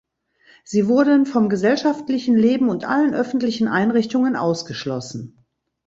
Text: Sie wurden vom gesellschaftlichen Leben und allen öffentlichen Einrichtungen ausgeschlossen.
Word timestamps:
Sie 0.63 0.87
wurden 0.87 1.27
vom 1.27 1.47
gesellschaftlichen 1.47 2.35
Leben 2.35 2.69
und 2.69 2.85
allen 2.85 3.13
öffentlichen 3.13 3.67
Einrichtungen 3.67 4.35
ausgeschlossen. 4.35 5.37